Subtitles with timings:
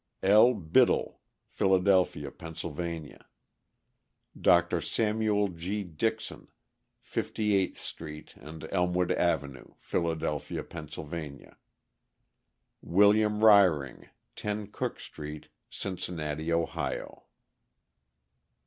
[0.23, 0.55] L.
[0.55, 1.19] Biddle,
[1.51, 3.19] Philadelphia, Penn.;
[4.41, 4.81] Dr.
[4.81, 5.83] Samuel G.
[5.83, 6.47] Dixon,
[7.03, 10.89] Fifty eighth street and Elmwood avenue, Philadelphia, Penn.;
[12.81, 17.25] William Reiring, 10 Cook street, Cincinnati, Ohio.